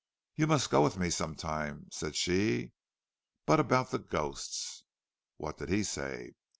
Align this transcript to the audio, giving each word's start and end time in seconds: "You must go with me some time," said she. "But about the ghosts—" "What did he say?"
"You 0.35 0.47
must 0.47 0.71
go 0.71 0.81
with 0.81 0.97
me 0.97 1.11
some 1.11 1.35
time," 1.35 1.85
said 1.91 2.15
she. 2.15 2.71
"But 3.45 3.59
about 3.59 3.91
the 3.91 3.99
ghosts—" 3.99 4.83
"What 5.37 5.57
did 5.59 5.69
he 5.69 5.83
say?" 5.83 6.33